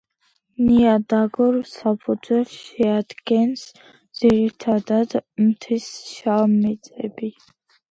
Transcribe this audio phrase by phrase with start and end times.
[0.69, 3.67] ნიადაგურ საფუძველს შეადგენს
[4.23, 5.15] ძირითადად
[5.47, 7.33] მთის შავმიწები.